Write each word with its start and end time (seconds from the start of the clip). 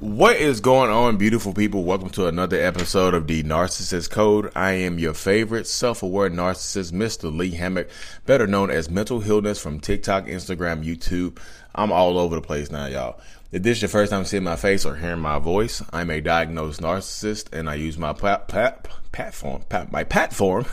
What 0.00 0.36
is 0.36 0.60
going 0.60 0.90
on, 0.90 1.16
beautiful 1.16 1.54
people? 1.54 1.82
Welcome 1.82 2.10
to 2.10 2.26
another 2.26 2.60
episode 2.60 3.14
of 3.14 3.26
the 3.26 3.42
Narcissist 3.42 4.10
Code. 4.10 4.52
I 4.54 4.72
am 4.72 4.98
your 4.98 5.14
favorite 5.14 5.66
self-aware 5.66 6.28
narcissist, 6.28 6.92
Mr. 6.92 7.34
Lee 7.34 7.52
Hammock, 7.52 7.88
better 8.26 8.46
known 8.46 8.70
as 8.70 8.90
Mental 8.90 9.20
Healness 9.20 9.58
from 9.58 9.80
TikTok, 9.80 10.26
Instagram, 10.26 10.84
YouTube. 10.84 11.38
I'm 11.76 11.92
all 11.92 12.18
over 12.18 12.34
the 12.34 12.40
place 12.40 12.70
now, 12.70 12.86
y'all. 12.86 13.20
If 13.52 13.62
this 13.62 13.78
is 13.78 13.82
your 13.82 13.88
first 13.90 14.10
time 14.10 14.24
seeing 14.24 14.42
my 14.42 14.56
face 14.56 14.84
or 14.84 14.96
hearing 14.96 15.20
my 15.20 15.38
voice, 15.38 15.82
I'm 15.92 16.10
a 16.10 16.20
diagnosed 16.20 16.80
narcissist 16.80 17.52
and 17.52 17.70
I 17.70 17.74
use 17.74 17.96
my 17.96 18.12
plat- 18.12 18.48
plat- 18.48 18.88
platform, 19.12 19.62
my 19.90 20.04
platform, 20.04 20.66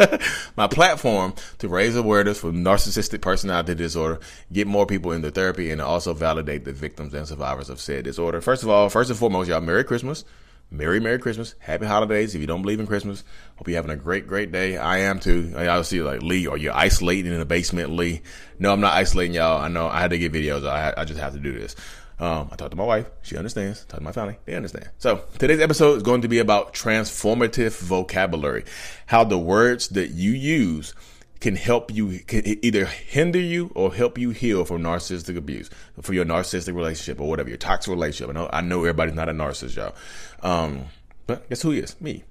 my 0.56 0.66
platform 0.68 1.34
to 1.58 1.68
raise 1.68 1.96
awareness 1.96 2.40
for 2.40 2.52
narcissistic 2.52 3.20
personality 3.20 3.74
disorder, 3.74 4.20
get 4.52 4.66
more 4.66 4.86
people 4.86 5.12
into 5.12 5.30
therapy, 5.30 5.70
and 5.70 5.80
also 5.80 6.14
validate 6.14 6.64
the 6.64 6.72
victims 6.72 7.12
and 7.14 7.26
survivors 7.26 7.68
of 7.68 7.80
said 7.80 8.04
disorder. 8.04 8.40
First 8.40 8.62
of 8.62 8.68
all, 8.68 8.88
first 8.88 9.10
and 9.10 9.18
foremost, 9.18 9.48
y'all, 9.48 9.60
Merry 9.60 9.84
Christmas. 9.84 10.24
Merry, 10.70 11.00
Merry 11.00 11.18
Christmas. 11.18 11.56
Happy 11.58 11.84
holidays. 11.84 12.34
If 12.34 12.40
you 12.40 12.46
don't 12.46 12.62
believe 12.62 12.78
in 12.78 12.86
Christmas, 12.86 13.24
hope 13.56 13.66
you're 13.66 13.76
having 13.76 13.90
a 13.90 13.96
great, 13.96 14.28
great 14.28 14.52
day. 14.52 14.76
I 14.76 14.98
am 14.98 15.18
too. 15.18 15.52
I 15.56 15.82
see 15.82 16.00
like 16.00 16.22
Lee, 16.22 16.46
are 16.46 16.56
you 16.56 16.70
isolating 16.70 17.32
in 17.32 17.40
the 17.40 17.44
basement, 17.44 17.90
Lee? 17.90 18.22
No, 18.58 18.72
I'm 18.72 18.80
not 18.80 18.94
isolating 18.94 19.34
y'all. 19.34 19.60
I 19.60 19.68
know 19.68 19.88
I 19.88 20.00
had 20.00 20.10
to 20.10 20.18
get 20.18 20.32
videos. 20.32 20.68
I, 20.68 20.94
I 20.96 21.04
just 21.04 21.18
have 21.18 21.32
to 21.32 21.40
do 21.40 21.58
this. 21.58 21.74
Um, 22.20 22.50
I 22.52 22.56
talked 22.56 22.70
to 22.70 22.76
my 22.76 22.84
wife. 22.84 23.06
She 23.22 23.36
understands. 23.36 23.80
Talked 23.86 24.00
to 24.00 24.04
my 24.04 24.12
family. 24.12 24.38
They 24.44 24.54
understand. 24.54 24.90
So 24.98 25.24
today's 25.38 25.60
episode 25.60 25.96
is 25.96 26.02
going 26.02 26.22
to 26.22 26.28
be 26.28 26.38
about 26.38 26.74
transformative 26.74 27.80
vocabulary, 27.80 28.64
how 29.06 29.24
the 29.24 29.38
words 29.38 29.88
that 29.88 30.10
you 30.10 30.30
use 30.32 30.94
can 31.40 31.56
help 31.56 31.92
you, 31.92 32.20
can 32.20 32.42
either 32.64 32.84
hinder 32.84 33.38
you 33.38 33.72
or 33.74 33.94
help 33.94 34.18
you 34.18 34.30
heal 34.30 34.64
from 34.64 34.82
narcissistic 34.82 35.36
abuse, 35.36 35.70
for 36.00 36.12
your 36.12 36.24
narcissistic 36.24 36.74
relationship 36.74 37.20
or 37.20 37.28
whatever, 37.28 37.48
your 37.48 37.58
toxic 37.58 37.90
relationship. 37.90 38.28
I 38.28 38.38
know, 38.38 38.50
I 38.52 38.60
know 38.60 38.78
everybody's 38.80 39.14
not 39.14 39.28
a 39.28 39.32
narcissist, 39.32 39.76
y'all. 39.76 39.94
Um, 40.42 40.84
but 41.26 41.48
guess 41.48 41.62
who 41.62 41.70
he 41.70 41.78
is? 41.78 41.98
Me. 42.00 42.24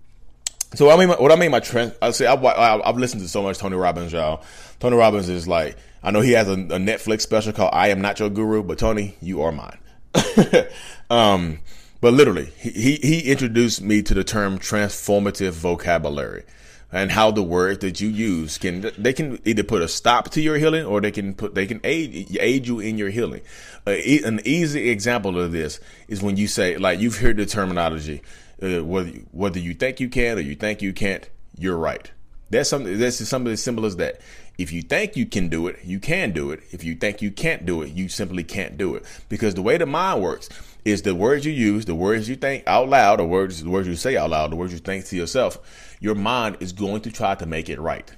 So 0.76 0.92
I 0.92 0.98
mean, 0.98 1.10
what 1.10 1.32
I 1.32 1.36
mean 1.36 1.50
by 1.50 1.62
trend. 1.62 1.96
I 2.00 2.12
say 2.12 2.28
I've, 2.28 2.46
I've 2.46 2.98
listened 2.98 3.24
to 3.24 3.28
so 3.28 3.42
much 3.42 3.58
Tony 3.58 3.76
Robbins, 3.76 4.14
y'all. 4.14 4.44
Tony 4.80 4.96
Robbins 4.96 5.28
is 5.28 5.48
like, 5.48 5.76
I 6.04 6.12
know 6.12 6.22
he 6.22 6.34
has 6.34 6.48
a, 6.48 6.54
a 6.54 6.78
Netflix 6.78 7.22
special 7.22 7.54
called 7.54 7.72
"I 7.74 7.88
Am 7.88 8.02
Not 8.02 8.20
Your 8.20 8.30
Guru," 8.30 8.62
but 8.62 8.78
Tony, 8.78 9.16
you 9.20 9.42
are 9.42 9.52
mine. 9.52 9.80
um, 11.10 11.60
but 12.02 12.14
literally, 12.14 12.46
he 12.58 12.96
he 12.98 13.32
introduced 13.32 13.82
me 13.82 14.04
to 14.04 14.14
the 14.14 14.24
term 14.24 14.60
transformative 14.60 15.52
vocabulary 15.52 16.44
and 16.92 17.12
how 17.12 17.32
the 17.32 17.44
words 17.44 17.80
that 17.80 18.02
you 18.02 18.10
use 18.10 18.58
can 18.58 18.92
they 18.98 19.14
can 19.14 19.40
either 19.46 19.64
put 19.64 19.82
a 19.82 19.88
stop 19.88 20.30
to 20.32 20.42
your 20.42 20.58
healing 20.58 20.86
or 20.86 21.02
they 21.02 21.12
can 21.12 21.34
put 21.34 21.56
they 21.56 21.68
can 21.68 21.80
aid 21.84 22.36
aid 22.40 22.68
you 22.68 22.80
in 22.80 22.98
your 22.98 23.10
healing. 23.10 23.42
Uh, 23.86 23.92
an 24.26 24.40
easy 24.46 24.90
example 24.90 25.40
of 25.40 25.52
this 25.52 25.80
is 26.08 26.22
when 26.22 26.38
you 26.38 26.48
say 26.48 26.78
like 26.78 27.00
you've 27.00 27.18
heard 27.18 27.38
the 27.38 27.46
terminology 27.46 28.22
uh, 28.62 28.84
whether 28.84 29.12
whether 29.32 29.60
you 29.60 29.74
think 29.74 30.00
you 30.00 30.10
can 30.10 30.38
or 30.38 30.42
you 30.42 30.56
think 30.56 30.82
you 30.82 30.94
can't, 30.94 31.30
you're 31.58 31.78
right. 31.78 32.12
That's 32.50 32.70
something. 32.70 32.98
That's 32.98 33.28
something 33.28 33.54
as 33.54 33.62
simple 33.62 33.86
as 33.86 33.96
that. 33.98 34.22
If 34.58 34.74
you 34.74 34.82
think 34.82 35.16
you 35.16 35.26
can 35.26 35.48
do 35.48 35.68
it, 35.68 35.80
you 35.86 36.00
can 36.00 36.32
do 36.32 36.52
it. 36.52 36.62
If 36.72 36.84
you 36.84 36.96
think 36.96 37.22
you 37.22 37.32
can't 37.32 37.66
do 37.66 37.82
it, 37.82 37.92
you 37.94 38.10
simply 38.10 38.44
can't 38.44 38.78
do 38.78 38.96
it. 38.96 39.06
Because 39.30 39.54
the 39.54 39.62
way 39.62 39.78
the 39.78 39.86
mind 39.86 40.22
works 40.22 40.50
is 40.84 41.04
the 41.04 41.16
words 41.16 41.46
you 41.46 41.54
use, 41.54 41.86
the 41.86 41.96
words 41.96 42.28
you 42.28 42.36
think 42.36 42.64
out 42.68 42.90
loud, 42.90 43.20
the 43.20 43.26
words 43.26 43.64
the 43.64 43.70
words 43.70 43.88
you 43.88 43.96
say 43.96 44.18
out 44.18 44.32
loud, 44.32 44.52
the 44.52 44.56
words 44.56 44.74
you 44.74 44.80
think 44.80 45.06
to 45.06 45.16
yourself. 45.16 45.89
Your 46.00 46.16
mind 46.16 46.58
is 46.60 46.72
going 46.72 47.02
to 47.02 47.12
try 47.12 47.36
to 47.36 47.46
make 47.46 47.70
it 47.70 47.80
right. 47.80 48.12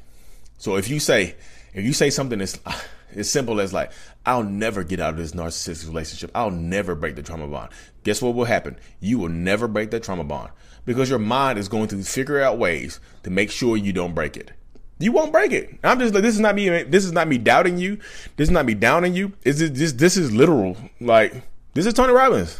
So 0.57 0.75
if 0.75 0.89
you 0.89 0.99
say 0.99 1.35
if 1.73 1.85
you 1.85 1.93
say 1.93 2.09
something 2.09 2.39
that's 2.39 2.59
as 3.15 3.29
simple 3.29 3.59
as 3.59 3.73
like, 3.73 3.91
I'll 4.25 4.43
never 4.43 4.83
get 4.83 4.99
out 4.99 5.11
of 5.11 5.17
this 5.17 5.31
narcissistic 5.31 5.87
relationship. 5.87 6.31
I'll 6.35 6.51
never 6.51 6.95
break 6.95 7.15
the 7.15 7.23
trauma 7.23 7.47
bond. 7.47 7.71
Guess 8.03 8.21
what 8.21 8.35
will 8.35 8.45
happen? 8.45 8.77
You 8.99 9.19
will 9.19 9.29
never 9.29 9.67
break 9.67 9.91
that 9.91 10.03
trauma 10.03 10.23
bond 10.23 10.51
because 10.85 11.09
your 11.09 11.19
mind 11.19 11.59
is 11.59 11.67
going 11.67 11.87
to 11.89 12.03
figure 12.03 12.41
out 12.41 12.57
ways 12.57 12.99
to 13.23 13.29
make 13.29 13.51
sure 13.51 13.77
you 13.77 13.93
don't 13.93 14.15
break 14.15 14.37
it. 14.37 14.51
You 14.99 15.11
won't 15.11 15.31
break 15.31 15.51
it. 15.51 15.79
I'm 15.83 15.99
just 15.99 16.13
like, 16.13 16.21
this 16.21 16.35
is 16.35 16.39
not 16.39 16.53
me. 16.53 16.83
This 16.83 17.05
is 17.05 17.11
not 17.11 17.27
me 17.27 17.39
doubting 17.39 17.79
you. 17.79 17.97
This 18.37 18.49
is 18.49 18.51
not 18.51 18.65
me 18.65 18.75
downing 18.75 19.15
you. 19.15 19.33
Is 19.43 19.57
this, 19.71 19.93
this 19.93 20.15
is 20.15 20.31
literal. 20.31 20.77
Like, 20.99 21.41
this 21.73 21.87
is 21.87 21.93
Tony 21.93 22.13
Robbins. 22.13 22.59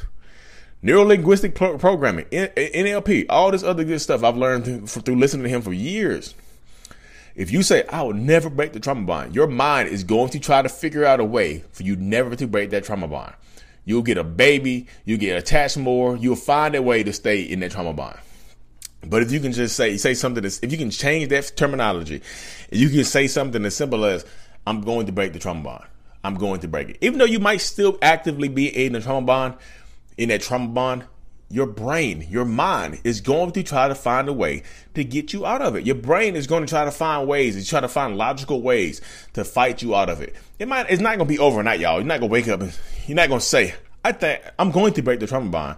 Neuro 0.84 1.04
linguistic 1.04 1.54
pro- 1.54 1.78
programming, 1.78 2.26
NLP, 2.26 3.28
all 3.30 3.52
this 3.52 3.64
other 3.64 3.84
good 3.84 4.02
stuff 4.02 4.24
I've 4.24 4.38
learned 4.38 4.66
through, 4.66 4.88
through 4.88 5.16
listening 5.16 5.44
to 5.44 5.50
him 5.50 5.62
for 5.62 5.74
years. 5.74 6.34
If 7.36 7.52
you 7.52 7.62
say, 7.62 7.86
I 7.88 8.02
will 8.02 8.14
never 8.14 8.50
break 8.50 8.74
the 8.74 8.80
trauma 8.80 9.06
bond, 9.06 9.36
your 9.36 9.48
mind 9.48 9.90
is 9.90 10.04
going 10.04 10.30
to 10.30 10.40
try 10.40 10.62
to 10.62 10.70
figure 10.70 11.06
out 11.06 11.20
a 11.20 11.26
way 11.26 11.64
for 11.72 11.84
you 11.84 11.96
never 11.96 12.36
to 12.36 12.48
break 12.48 12.72
that 12.72 12.84
trauma 12.84 13.08
bond. 13.08 13.34
You'll 13.86 14.02
get 14.02 14.18
a 14.18 14.24
baby, 14.24 14.88
you'll 15.06 15.20
get 15.20 15.38
attached 15.38 15.78
more, 15.78 16.18
you'll 16.18 16.36
find 16.36 16.76
a 16.76 16.82
way 16.82 17.04
to 17.04 17.14
stay 17.14 17.42
in 17.42 17.60
that 17.62 17.72
trauma 17.72 17.94
bond. 17.94 18.18
But 19.06 19.22
if 19.22 19.32
you 19.32 19.40
can 19.40 19.52
just 19.52 19.76
say, 19.76 19.98
say 19.98 20.14
something 20.14 20.44
that's, 20.44 20.60
if 20.60 20.72
you 20.72 20.78
can 20.78 20.92
change 20.92 21.30
that 21.30 21.54
terminology, 21.56 22.22
you 22.72 22.90
can 22.90 23.04
say 23.04 23.28
something 23.28 23.64
as 23.66 23.76
simple 23.76 24.04
as, 24.06 24.26
I'm 24.68 24.82
going 24.82 25.06
to 25.06 25.12
break 25.12 25.34
the 25.34 25.40
trauma 25.40 25.64
bond. 25.64 25.86
I'm 26.24 26.36
going 26.36 26.60
to 26.62 26.68
break 26.68 26.90
it. 26.90 26.98
Even 27.02 27.18
though 27.18 27.26
you 27.26 27.40
might 27.40 27.62
still 27.62 27.98
actively 28.02 28.48
be 28.48 28.68
in 28.68 28.94
the 28.94 29.02
trauma 29.02 29.26
bond, 29.26 29.56
in 30.18 30.30
that 30.30 30.42
trauma 30.42 30.68
bond, 30.68 31.06
your 31.52 31.68
brain, 31.68 32.26
your 32.30 32.46
mind 32.46 33.02
is 33.04 33.20
going 33.22 33.52
to 33.52 33.64
try 33.64 33.88
to 33.88 33.96
find 33.96 34.30
a 34.30 34.34
way 34.34 34.64
to 34.94 35.04
get 35.04 35.34
you 35.34 35.46
out 35.46 35.62
of 35.62 35.76
it. 35.76 35.86
Your 35.86 35.96
brain 35.96 36.36
is 36.36 36.48
going 36.48 36.66
to 36.66 36.70
try 36.70 36.86
to 36.86 36.92
find 36.92 37.28
ways, 37.28 37.62
to 37.62 37.70
try 37.70 37.82
to 37.82 37.90
find 37.90 38.18
logical 38.18 38.62
ways 38.62 39.02
to 39.34 39.44
fight 39.44 39.82
you 39.82 39.94
out 39.94 40.10
of 40.10 40.22
it. 40.22 40.36
It 40.60 40.68
might, 40.68 40.90
it's 40.90 41.02
not 41.02 41.18
going 41.18 41.28
to 41.28 41.34
be 41.34 41.40
overnight, 41.40 41.80
y'all. 41.80 41.96
You're 41.96 42.06
not 42.06 42.20
going 42.20 42.30
to 42.30 42.34
wake 42.34 42.48
up 42.48 42.62
and 42.62 42.78
you're 43.06 43.16
not 43.16 43.28
going 43.28 43.42
to 43.42 43.46
say, 43.46 43.76
I 44.04 44.14
think 44.14 44.42
I'm 44.58 44.72
going 44.72 44.94
to 44.94 45.04
break 45.04 45.20
the 45.20 45.28
trauma 45.28 45.50
bond. 45.50 45.78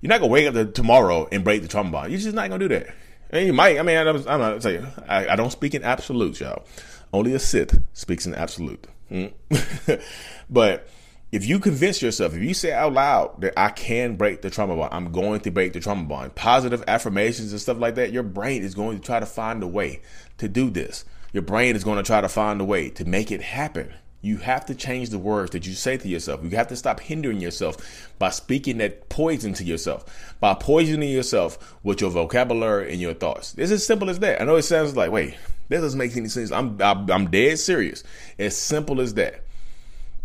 You're 0.00 0.08
not 0.08 0.20
going 0.20 0.30
to 0.30 0.32
wake 0.32 0.48
up 0.48 0.54
to 0.54 0.64
tomorrow 0.66 1.28
and 1.30 1.44
break 1.44 1.62
the 1.62 1.68
trauma 1.68 1.90
bond. 1.90 2.10
You're 2.10 2.20
just 2.20 2.34
not 2.34 2.48
going 2.48 2.60
to 2.60 2.68
do 2.68 2.74
that. 2.74 2.94
And 3.30 3.46
you 3.46 3.52
might, 3.52 3.78
I 3.78 3.82
mean, 3.82 3.96
I'm, 3.96 4.16
I'm 4.26 4.40
not 4.40 4.62
saying, 4.62 4.86
I, 5.06 5.28
I 5.28 5.36
don't 5.36 5.52
speak 5.52 5.74
in 5.74 5.84
absolutes, 5.84 6.40
y'all. 6.40 6.64
Only 7.12 7.34
a 7.34 7.38
Sith 7.38 7.80
speaks 7.92 8.26
in 8.26 8.34
absolute. 8.34 8.86
Mm. 9.10 9.32
but, 10.50 10.88
if 11.32 11.46
you 11.46 11.60
convince 11.60 12.02
yourself, 12.02 12.34
if 12.34 12.42
you 12.42 12.54
say 12.54 12.72
out 12.72 12.92
loud 12.92 13.40
that 13.40 13.54
I 13.56 13.70
can 13.70 14.16
break 14.16 14.42
the 14.42 14.50
trauma 14.50 14.74
bond, 14.74 14.92
I'm 14.92 15.12
going 15.12 15.40
to 15.40 15.50
break 15.50 15.72
the 15.72 15.80
trauma 15.80 16.04
bond, 16.04 16.34
positive 16.34 16.82
affirmations 16.88 17.52
and 17.52 17.60
stuff 17.60 17.78
like 17.78 17.94
that, 17.94 18.12
your 18.12 18.24
brain 18.24 18.62
is 18.64 18.74
going 18.74 18.98
to 18.98 19.04
try 19.04 19.20
to 19.20 19.26
find 19.26 19.62
a 19.62 19.68
way 19.68 20.02
to 20.38 20.48
do 20.48 20.70
this. 20.70 21.04
Your 21.32 21.42
brain 21.42 21.76
is 21.76 21.84
going 21.84 21.98
to 21.98 22.02
try 22.02 22.20
to 22.20 22.28
find 22.28 22.60
a 22.60 22.64
way 22.64 22.90
to 22.90 23.04
make 23.04 23.30
it 23.30 23.42
happen. 23.42 23.92
You 24.22 24.38
have 24.38 24.66
to 24.66 24.74
change 24.74 25.10
the 25.10 25.18
words 25.18 25.52
that 25.52 25.66
you 25.66 25.72
say 25.72 25.96
to 25.96 26.08
yourself. 26.08 26.42
You 26.42 26.50
have 26.50 26.68
to 26.68 26.76
stop 26.76 26.98
hindering 27.00 27.40
yourself 27.40 28.10
by 28.18 28.30
speaking 28.30 28.78
that 28.78 29.08
poison 29.08 29.54
to 29.54 29.64
yourself, 29.64 30.34
by 30.40 30.54
poisoning 30.54 31.10
yourself 31.10 31.78
with 31.84 32.00
your 32.00 32.10
vocabulary 32.10 32.90
and 32.90 33.00
your 33.00 33.14
thoughts. 33.14 33.54
It's 33.56 33.70
as 33.70 33.86
simple 33.86 34.10
as 34.10 34.18
that. 34.18 34.42
I 34.42 34.44
know 34.44 34.56
it 34.56 34.62
sounds 34.62 34.96
like, 34.96 35.12
wait, 35.12 35.36
that 35.68 35.80
doesn't 35.80 35.96
make 35.96 36.14
any 36.16 36.28
sense. 36.28 36.50
I'm, 36.50 36.82
I'm 36.82 37.30
dead 37.30 37.60
serious. 37.60 38.02
As 38.38 38.56
simple 38.56 39.00
as 39.00 39.14
that. 39.14 39.44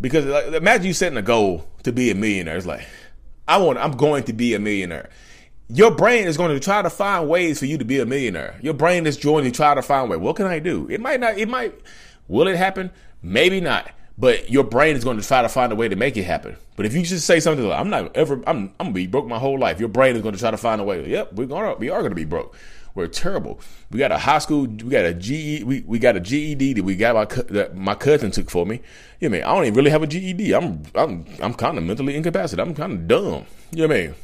Because 0.02 0.26
like, 0.26 0.48
imagine 0.48 0.88
you 0.88 0.94
setting 0.94 1.18
a 1.18 1.22
goal 1.22 1.68
to 1.84 1.92
be 1.92 2.12
a 2.12 2.16
millionaire. 2.16 2.58
It's 2.58 2.66
like, 2.66 2.86
I 3.48 3.58
want, 3.58 3.78
I'm 3.78 3.92
going 3.92 4.24
to 4.24 4.34
be 4.34 4.54
a 4.54 4.60
millionaire. 4.60 5.10
Your 5.68 5.92
brain 5.92 6.28
is 6.28 6.38
going 6.38 6.54
to 6.54 6.60
try 6.60 6.82
to 6.82 6.90
find 6.90 7.28
ways 7.28 7.60
for 7.60 7.66
you 7.66 7.78
to 7.78 7.86
be 7.86 8.00
a 8.00 8.06
millionaire. 8.06 8.60
Your 8.62 8.74
brain 8.74 9.08
is 9.08 9.18
going 9.18 9.46
to 9.46 9.52
try 9.52 9.74
to 9.74 9.82
find 9.82 10.10
way. 10.10 10.18
What 10.18 10.36
can 10.36 10.46
I 10.46 10.60
do? 10.60 10.88
It 10.90 11.02
might 11.02 11.20
not, 11.20 11.38
it 11.38 11.50
might, 11.50 11.74
will 12.28 12.48
it 12.48 12.56
happen? 12.56 12.92
Maybe 13.22 13.62
not. 13.62 13.92
But 14.18 14.50
your 14.50 14.64
brain 14.64 14.96
is 14.96 15.04
going 15.04 15.20
to 15.20 15.28
try 15.28 15.42
to 15.42 15.50
find 15.50 15.74
a 15.74 15.76
way 15.76 15.90
to 15.90 15.96
make 15.96 16.16
it 16.16 16.24
happen. 16.24 16.56
But 16.76 16.86
if 16.86 16.94
you 16.94 17.02
just 17.02 17.26
say 17.26 17.40
something 17.40 17.68
like, 17.68 17.80
I'm 17.80 17.90
not 17.90 18.16
ever, 18.16 18.36
I'm, 18.48 18.74
I'm 18.80 18.88
gonna 18.88 18.92
be 18.92 19.08
broke 19.08 19.28
my 19.28 19.40
whole 19.40 19.60
life. 19.60 19.80
Your 19.80 19.90
brain 19.90 20.16
is 20.16 20.22
going 20.22 20.34
to 20.34 20.40
try 20.40 20.52
to 20.52 20.58
find 20.58 20.80
a 20.80 20.84
way. 20.84 21.10
Yep, 21.10 21.34
we're 21.34 21.48
gonna, 21.48 21.76
we 21.76 21.90
are 21.90 22.00
going 22.00 22.12
to 22.12 22.16
be 22.16 22.26
broke. 22.26 22.56
We're 22.96 23.08
terrible. 23.08 23.60
We 23.92 24.00
got 24.00 24.14
a 24.14 24.18
high 24.18 24.40
school, 24.40 24.62
we 24.62 24.90
got 24.90 25.04
a 25.04 25.14
GE, 25.14 25.64
we, 25.64 25.84
we 25.86 26.00
got 26.00 26.16
a 26.16 26.22
GED 26.22 26.74
that 26.74 26.84
we 26.84 26.96
got 26.96 27.14
my 27.14 27.26
that 27.50 27.76
my 27.76 27.94
cousin 27.94 28.32
took 28.32 28.50
for 28.50 28.66
me. 28.66 28.80
You 29.20 29.28
know 29.28 29.36
I 29.36 29.40
mean? 29.40 29.48
I 29.48 29.54
don't 29.54 29.66
even 29.66 29.74
really 29.76 29.92
have 29.92 30.02
a 30.02 30.08
GED. 30.08 30.54
I'm 30.54 30.82
I'm 30.96 31.26
I'm 31.42 31.54
kind 31.54 31.78
of 31.78 31.84
mentally 31.84 32.16
incapacitated. 32.16 32.66
I'm 32.66 32.74
kind 32.74 32.94
of 32.94 33.08
dumb. 33.08 33.46
You 33.72 33.82
know 33.82 33.88
what 33.90 33.98
I 33.98 34.00
mean? 34.00 34.16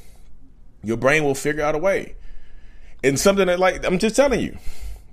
Your 0.83 0.95
brain 0.95 1.25
will 1.25 1.35
figure 1.35 1.63
out 1.63 1.75
a 1.75 1.77
way. 1.77 2.15
And 3.03 3.19
something 3.19 3.45
that 3.47 3.59
like 3.59 3.85
I'm 3.85 3.99
just 3.99 4.15
telling 4.15 4.39
you, 4.39 4.57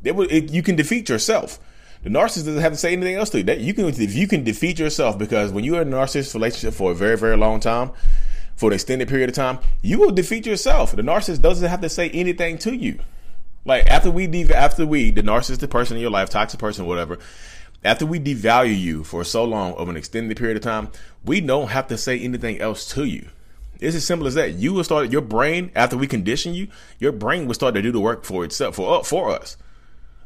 you 0.05 0.63
can 0.63 0.77
defeat 0.77 1.09
yourself. 1.09 1.59
The 2.05 2.11
narcissist 2.11 2.45
doesn't 2.45 2.61
have 2.61 2.73
to 2.73 2.79
say 2.79 2.93
anything 2.93 3.17
else 3.17 3.31
to 3.31 3.39
you. 3.39 3.45
That 3.45 3.59
you 3.59 3.75
can 3.75 3.87
if 3.87 4.15
you 4.15 4.29
can 4.29 4.45
defeat 4.45 4.79
yourself 4.79 5.19
because 5.19 5.51
when 5.51 5.65
you're 5.65 5.83
in 5.83 5.93
a 5.93 5.97
narcissist 5.97 6.33
relationship 6.33 6.75
for 6.75 6.93
a 6.93 6.95
very 6.95 7.19
very 7.19 7.37
long 7.37 7.59
time, 7.59 7.91
for 8.55 8.71
an 8.71 8.75
extended 8.75 9.09
period 9.09 9.31
of 9.31 9.35
time, 9.35 9.59
you 9.83 9.99
will 9.99 10.13
defeat 10.13 10.47
yourself. 10.47 10.95
The 10.95 11.03
narcissist 11.03 11.43
doesn't 11.43 11.69
have 11.69 11.81
to 11.81 11.89
say 11.89 12.09
anything 12.11 12.59
to 12.59 12.73
you. 12.73 13.01
Like 13.69 13.87
after 13.87 14.11
we 14.11 14.27
de- 14.27 14.57
after 14.57 14.87
we 14.87 15.11
the 15.11 15.23
narcissistic 15.23 15.69
person 15.69 15.99
in 15.99 16.01
your 16.01 16.11
life, 16.11 16.31
toxic 16.31 16.59
person, 16.59 16.87
whatever. 16.87 17.19
After 17.85 18.07
we 18.07 18.19
devalue 18.19 18.77
you 18.77 19.05
for 19.05 19.23
so 19.25 19.45
long 19.45 19.75
of 19.75 19.91
an 19.91 19.97
extended 19.97 20.37
period 20.39 20.57
of 20.57 20.63
time, 20.63 20.89
we 21.23 21.43
don't 21.43 21.69
have 21.69 21.87
to 21.89 21.99
say 21.99 22.19
anything 22.19 22.61
else 22.61 22.89
to 22.95 23.05
you. 23.05 23.29
It's 23.79 23.95
as 23.95 24.07
simple 24.07 24.27
as 24.27 24.35
that. 24.35 24.55
You 24.55 24.73
will 24.73 24.85
start 24.85 25.13
your 25.13 25.21
brain 25.21 25.71
after 25.77 25.99
we 25.99 26.07
condition 26.07 26.55
you. 26.55 26.69
Your 26.99 27.13
brain 27.13 27.47
will 27.47 27.55
start 27.55 27.75
to 27.75 27.83
do 27.83 27.93
the 27.93 28.01
work 28.01 28.25
for 28.25 28.43
itself 28.43 28.77
for 28.77 29.01
uh, 29.01 29.03
for 29.03 29.31
us. 29.31 29.59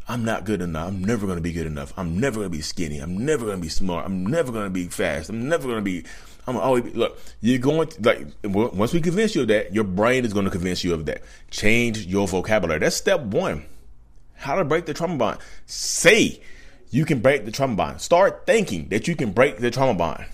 I'm 0.08 0.24
not 0.24 0.44
good 0.44 0.60
enough. 0.60 0.88
I'm 0.88 1.04
never 1.04 1.26
going 1.26 1.38
to 1.38 1.42
be 1.42 1.52
good 1.52 1.66
enough. 1.66 1.92
I'm 1.96 2.18
never 2.18 2.36
going 2.40 2.50
to 2.50 2.56
be 2.56 2.62
skinny. 2.62 2.98
I'm 2.98 3.24
never 3.24 3.44
going 3.44 3.58
to 3.58 3.62
be 3.62 3.68
smart. 3.68 4.04
I'm 4.04 4.26
never 4.26 4.50
going 4.52 4.64
to 4.64 4.70
be 4.70 4.86
fast. 4.86 5.30
I'm 5.30 5.48
never 5.48 5.64
going 5.64 5.78
to 5.78 5.82
be 5.82 6.04
I'm 6.46 6.56
always 6.56 6.94
look. 6.94 7.18
You're 7.40 7.58
going 7.58 7.88
to, 7.88 8.02
like 8.02 8.26
once 8.44 8.92
we 8.92 9.00
convince 9.00 9.34
you 9.34 9.42
of 9.42 9.48
that, 9.48 9.72
your 9.74 9.84
brain 9.84 10.24
is 10.24 10.32
going 10.32 10.44
to 10.44 10.50
convince 10.50 10.82
you 10.82 10.92
of 10.92 11.06
that. 11.06 11.22
Change 11.50 12.06
your 12.06 12.26
vocabulary. 12.26 12.80
That's 12.80 12.96
step 12.96 13.20
one. 13.20 13.64
How 14.34 14.56
to 14.56 14.64
break 14.64 14.86
the 14.86 14.94
trauma 14.94 15.16
bond. 15.16 15.38
Say 15.66 16.40
you 16.90 17.04
can 17.04 17.20
break 17.20 17.44
the 17.44 17.52
trauma 17.52 17.76
bond. 17.76 18.00
Start 18.00 18.44
thinking 18.44 18.88
that 18.88 19.06
you 19.06 19.14
can 19.14 19.30
break 19.30 19.58
the 19.58 19.70
trauma 19.70 19.94
bond. 19.94 20.24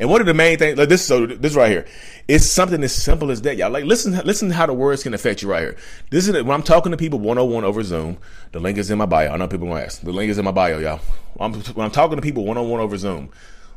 And 0.00 0.08
one 0.08 0.22
of 0.22 0.26
the 0.26 0.32
main 0.32 0.56
things, 0.58 0.78
like 0.78 0.88
this, 0.88 1.04
so 1.04 1.26
this 1.26 1.54
right 1.54 1.70
here, 1.70 1.86
it's 2.26 2.46
something 2.46 2.82
as 2.82 2.94
simple 2.94 3.30
as 3.30 3.42
that, 3.42 3.58
y'all. 3.58 3.70
Like, 3.70 3.84
listen, 3.84 4.18
listen 4.24 4.48
to 4.48 4.54
how 4.54 4.64
the 4.64 4.72
words 4.72 5.02
can 5.02 5.12
affect 5.12 5.42
you 5.42 5.50
right 5.50 5.60
here. 5.60 5.76
This 6.08 6.26
is 6.26 6.32
when 6.32 6.52
I'm 6.52 6.62
talking 6.62 6.90
to 6.90 6.96
people 6.96 7.18
one 7.18 7.36
on 7.36 7.50
one 7.50 7.64
over 7.64 7.82
Zoom. 7.82 8.16
The 8.52 8.60
link 8.60 8.78
is 8.78 8.90
in 8.90 8.96
my 8.96 9.04
bio. 9.04 9.30
I 9.30 9.36
know 9.36 9.46
people 9.46 9.68
gonna 9.68 9.82
ask. 9.82 10.00
The 10.00 10.10
link 10.10 10.30
is 10.30 10.38
in 10.38 10.44
my 10.46 10.52
bio, 10.52 10.78
y'all. 10.78 11.00
When 11.34 11.52
I'm, 11.52 11.60
when 11.74 11.84
I'm 11.84 11.90
talking 11.90 12.16
to 12.16 12.22
people 12.22 12.46
one 12.46 12.56
on 12.56 12.70
one 12.70 12.80
over 12.80 12.96
Zoom, 12.96 13.28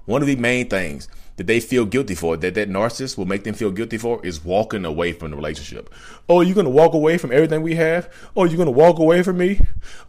one 0.06 0.22
of 0.22 0.28
the 0.30 0.38
main 0.38 0.70
things 0.70 1.10
that 1.36 1.48
they 1.48 1.60
feel 1.60 1.86
guilty 1.86 2.16
for, 2.16 2.38
that 2.38 2.54
that 2.54 2.70
narcissist 2.70 3.18
will 3.18 3.26
make 3.26 3.44
them 3.44 3.54
feel 3.54 3.72
guilty 3.72 3.98
for, 3.98 4.26
is 4.26 4.46
walking 4.46 4.86
away 4.86 5.12
from 5.12 5.32
the 5.32 5.36
relationship. 5.36 5.94
Oh, 6.30 6.40
you're 6.40 6.56
gonna 6.56 6.70
walk 6.70 6.94
away 6.94 7.18
from 7.18 7.34
everything 7.34 7.64
we 7.64 7.76
have? 7.76 8.10
Oh, 8.38 8.46
you're 8.46 8.58
gonna 8.58 8.72
walk 8.72 8.98
away 8.98 9.24
from 9.24 9.40
me? 9.40 9.60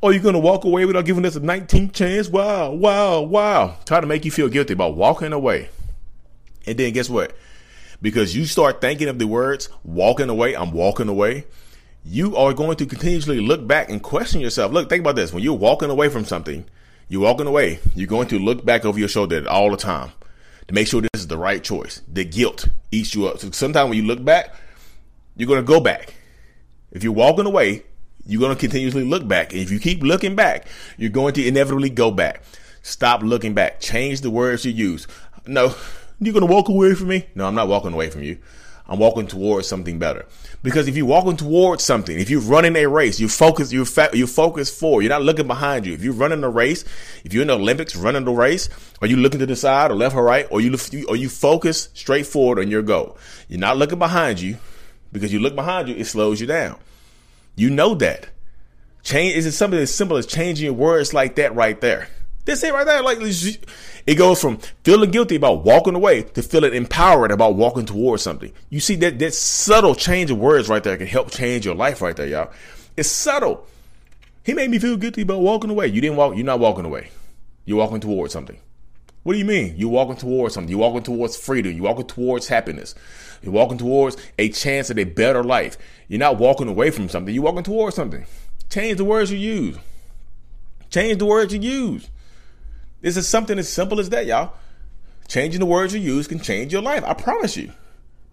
Oh, 0.00 0.10
you're 0.10 0.22
gonna 0.22 0.38
walk 0.38 0.62
away 0.62 0.84
without 0.84 1.06
giving 1.06 1.26
us 1.26 1.34
a 1.34 1.40
19th 1.40 1.92
chance? 1.92 2.28
Wow, 2.28 2.70
wow, 2.70 3.20
wow. 3.20 3.78
Try 3.84 4.00
to 4.00 4.06
make 4.06 4.24
you 4.24 4.30
feel 4.30 4.48
guilty 4.48 4.74
about 4.74 4.94
walking 4.94 5.32
away. 5.32 5.70
And 6.66 6.78
then 6.78 6.92
guess 6.92 7.10
what? 7.10 7.36
Because 8.02 8.34
you 8.36 8.44
start 8.44 8.80
thinking 8.80 9.08
of 9.08 9.18
the 9.18 9.26
words 9.26 9.68
walking 9.82 10.28
away, 10.28 10.54
I'm 10.54 10.72
walking 10.72 11.08
away, 11.08 11.46
you 12.04 12.36
are 12.36 12.52
going 12.52 12.76
to 12.76 12.86
continuously 12.86 13.40
look 13.40 13.66
back 13.66 13.88
and 13.88 14.02
question 14.02 14.40
yourself. 14.40 14.72
Look, 14.72 14.88
think 14.88 15.00
about 15.00 15.16
this. 15.16 15.32
When 15.32 15.42
you're 15.42 15.54
walking 15.54 15.90
away 15.90 16.08
from 16.08 16.24
something, 16.24 16.66
you're 17.08 17.22
walking 17.22 17.46
away, 17.46 17.80
you're 17.94 18.06
going 18.06 18.28
to 18.28 18.38
look 18.38 18.64
back 18.64 18.84
over 18.84 18.98
your 18.98 19.08
shoulder 19.08 19.44
all 19.48 19.70
the 19.70 19.76
time 19.76 20.12
to 20.68 20.74
make 20.74 20.86
sure 20.86 21.00
this 21.00 21.10
is 21.14 21.26
the 21.28 21.38
right 21.38 21.62
choice. 21.62 22.02
The 22.10 22.24
guilt 22.24 22.68
eats 22.90 23.14
you 23.14 23.26
up. 23.26 23.38
So 23.38 23.50
sometimes 23.50 23.90
when 23.90 23.98
you 23.98 24.04
look 24.04 24.24
back, 24.24 24.54
you're 25.36 25.48
going 25.48 25.60
to 25.60 25.66
go 25.66 25.80
back. 25.80 26.14
If 26.92 27.02
you're 27.02 27.12
walking 27.12 27.46
away, 27.46 27.84
you're 28.26 28.40
going 28.40 28.54
to 28.54 28.60
continuously 28.60 29.04
look 29.04 29.26
back. 29.26 29.52
And 29.52 29.60
if 29.60 29.70
you 29.70 29.78
keep 29.78 30.02
looking 30.02 30.36
back, 30.36 30.66
you're 30.96 31.10
going 31.10 31.34
to 31.34 31.46
inevitably 31.46 31.90
go 31.90 32.10
back. 32.10 32.42
Stop 32.82 33.22
looking 33.22 33.54
back. 33.54 33.80
Change 33.80 34.20
the 34.20 34.30
words 34.30 34.64
you 34.64 34.72
use. 34.72 35.06
No, 35.46 35.74
you're 36.26 36.32
going 36.32 36.46
to 36.46 36.52
walk 36.52 36.68
away 36.68 36.94
from 36.94 37.08
me? 37.08 37.26
No, 37.34 37.46
I'm 37.46 37.54
not 37.54 37.68
walking 37.68 37.92
away 37.92 38.10
from 38.10 38.22
you. 38.22 38.38
I'm 38.86 38.98
walking 38.98 39.26
towards 39.26 39.66
something 39.66 39.98
better. 39.98 40.26
Because 40.62 40.88
if 40.88 40.96
you're 40.96 41.06
walking 41.06 41.36
towards 41.36 41.82
something, 41.82 42.18
if 42.18 42.28
you're 42.28 42.40
running 42.40 42.76
a 42.76 42.86
race, 42.86 43.18
you 43.18 43.28
focus, 43.28 43.72
you 43.72 43.86
you 44.12 44.26
focus 44.26 44.78
forward. 44.78 45.02
You're 45.02 45.10
not 45.10 45.22
looking 45.22 45.46
behind 45.46 45.86
you. 45.86 45.94
If 45.94 46.02
you're 46.02 46.12
running 46.12 46.44
a 46.44 46.50
race, 46.50 46.84
if 47.24 47.32
you're 47.32 47.42
in 47.42 47.48
the 47.48 47.54
Olympics 47.54 47.96
running 47.96 48.24
the 48.24 48.32
race, 48.32 48.68
are 49.00 49.06
you 49.06 49.16
looking 49.16 49.40
to 49.40 49.46
the 49.46 49.56
side 49.56 49.90
or 49.90 49.94
left 49.94 50.14
or 50.14 50.22
right, 50.22 50.46
or 50.50 50.60
you 50.60 50.76
or 51.08 51.16
you 51.16 51.30
focus 51.30 51.88
straight 51.94 52.26
forward 52.26 52.58
on 52.58 52.70
your 52.70 52.82
goal? 52.82 53.16
You're 53.48 53.60
not 53.60 53.78
looking 53.78 53.98
behind 53.98 54.40
you 54.40 54.58
because 55.12 55.32
you 55.32 55.38
look 55.38 55.54
behind 55.54 55.88
you, 55.88 55.94
it 55.94 56.06
slows 56.06 56.40
you 56.40 56.46
down. 56.46 56.78
You 57.56 57.70
know 57.70 57.94
that. 57.94 58.28
Change 59.02 59.36
is 59.36 59.46
it 59.46 59.52
something 59.52 59.78
as 59.78 59.94
simple 59.94 60.16
as 60.18 60.26
changing 60.26 60.64
your 60.64 60.74
words 60.74 61.14
like 61.14 61.36
that 61.36 61.54
right 61.54 61.80
there. 61.80 62.08
That's 62.44 62.62
it 62.62 62.74
right 62.74 62.84
there. 62.84 63.02
Like 63.02 63.18
it 63.20 64.14
goes 64.16 64.40
from 64.40 64.58
feeling 64.82 65.10
guilty 65.10 65.36
about 65.36 65.64
walking 65.64 65.94
away 65.94 66.22
to 66.22 66.42
feeling 66.42 66.74
empowered 66.74 67.30
about 67.30 67.56
walking 67.56 67.86
towards 67.86 68.22
something. 68.22 68.52
You 68.68 68.80
see 68.80 68.96
that 68.96 69.18
that 69.18 69.34
subtle 69.34 69.94
change 69.94 70.30
of 70.30 70.38
words 70.38 70.68
right 70.68 70.82
there 70.82 70.96
can 70.96 71.06
help 71.06 71.30
change 71.30 71.64
your 71.64 71.74
life 71.74 72.02
right 72.02 72.14
there, 72.14 72.26
y'all. 72.26 72.52
It's 72.96 73.08
subtle. 73.08 73.66
He 74.44 74.52
made 74.52 74.70
me 74.70 74.78
feel 74.78 74.98
guilty 74.98 75.22
about 75.22 75.40
walking 75.40 75.70
away. 75.70 75.86
You 75.86 76.02
didn't 76.02 76.16
walk. 76.16 76.36
You're 76.36 76.44
not 76.44 76.60
walking 76.60 76.84
away. 76.84 77.10
You're 77.64 77.78
walking 77.78 78.00
towards 78.00 78.32
something. 78.32 78.58
What 79.22 79.32
do 79.32 79.38
you 79.38 79.46
mean? 79.46 79.74
You're 79.78 79.88
walking 79.88 80.16
towards 80.16 80.52
something. 80.52 80.70
You're 80.70 80.80
walking 80.80 81.02
towards 81.02 81.34
freedom. 81.34 81.72
You're 81.72 81.84
walking 81.84 82.06
towards 82.06 82.48
happiness. 82.48 82.94
You're 83.42 83.54
walking 83.54 83.78
towards 83.78 84.18
a 84.38 84.50
chance 84.50 84.90
at 84.90 84.98
a 84.98 85.04
better 85.04 85.42
life. 85.42 85.78
You're 86.08 86.18
not 86.18 86.36
walking 86.36 86.68
away 86.68 86.90
from 86.90 87.08
something. 87.08 87.34
You're 87.34 87.44
walking 87.44 87.62
towards 87.62 87.96
something. 87.96 88.26
Change 88.68 88.98
the 88.98 89.04
words 89.04 89.32
you 89.32 89.38
use. 89.38 89.78
Change 90.90 91.18
the 91.18 91.24
words 91.24 91.54
you 91.54 91.60
use. 91.60 92.10
This 93.04 93.18
is 93.18 93.28
something 93.28 93.58
as 93.58 93.68
simple 93.68 94.00
as 94.00 94.08
that, 94.08 94.24
y'all. 94.24 94.54
Changing 95.28 95.60
the 95.60 95.66
words 95.66 95.92
you 95.92 96.00
use 96.00 96.26
can 96.26 96.40
change 96.40 96.72
your 96.72 96.80
life. 96.80 97.04
I 97.04 97.12
promise 97.12 97.54
you. 97.54 97.70